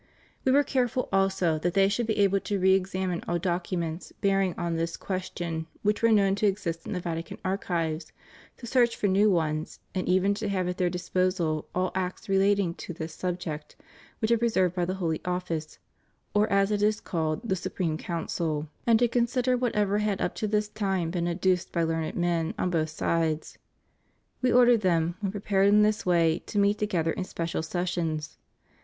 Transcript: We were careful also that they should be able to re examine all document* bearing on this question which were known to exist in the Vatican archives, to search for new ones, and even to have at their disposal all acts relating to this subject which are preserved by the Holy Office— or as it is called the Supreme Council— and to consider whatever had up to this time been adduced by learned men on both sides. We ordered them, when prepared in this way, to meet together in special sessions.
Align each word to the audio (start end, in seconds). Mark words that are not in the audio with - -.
We 0.45 0.51
were 0.51 0.63
careful 0.63 1.07
also 1.13 1.59
that 1.59 1.75
they 1.75 1.87
should 1.87 2.07
be 2.07 2.17
able 2.17 2.39
to 2.39 2.57
re 2.59 2.73
examine 2.73 3.23
all 3.27 3.37
document* 3.37 4.11
bearing 4.19 4.55
on 4.57 4.75
this 4.75 4.97
question 4.97 5.67
which 5.83 6.01
were 6.01 6.11
known 6.11 6.33
to 6.37 6.47
exist 6.47 6.87
in 6.87 6.93
the 6.93 6.99
Vatican 6.99 7.37
archives, 7.45 8.11
to 8.57 8.65
search 8.65 8.95
for 8.95 9.05
new 9.05 9.29
ones, 9.29 9.79
and 9.93 10.09
even 10.09 10.33
to 10.33 10.49
have 10.49 10.67
at 10.67 10.79
their 10.79 10.89
disposal 10.89 11.67
all 11.75 11.91
acts 11.93 12.27
relating 12.27 12.73
to 12.81 12.93
this 12.93 13.13
subject 13.13 13.75
which 14.17 14.31
are 14.31 14.39
preserved 14.39 14.73
by 14.73 14.85
the 14.85 14.95
Holy 14.95 15.21
Office— 15.23 15.77
or 16.33 16.51
as 16.51 16.71
it 16.71 16.81
is 16.81 16.99
called 16.99 17.41
the 17.47 17.55
Supreme 17.55 17.95
Council— 17.99 18.67
and 18.87 18.97
to 18.97 19.07
consider 19.07 19.55
whatever 19.55 19.99
had 19.99 20.19
up 20.19 20.33
to 20.33 20.47
this 20.47 20.67
time 20.67 21.11
been 21.11 21.27
adduced 21.27 21.71
by 21.71 21.83
learned 21.83 22.15
men 22.15 22.55
on 22.57 22.71
both 22.71 22.89
sides. 22.89 23.59
We 24.41 24.51
ordered 24.51 24.81
them, 24.81 25.15
when 25.19 25.31
prepared 25.31 25.67
in 25.67 25.83
this 25.83 26.07
way, 26.07 26.41
to 26.47 26.57
meet 26.57 26.79
together 26.79 27.11
in 27.11 27.23
special 27.23 27.61
sessions. 27.61 28.39